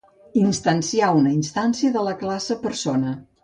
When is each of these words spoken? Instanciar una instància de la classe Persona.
Instanciar 0.39 1.11
una 1.19 1.35
instància 1.41 1.95
de 1.99 2.07
la 2.11 2.17
classe 2.25 2.61
Persona. 2.69 3.17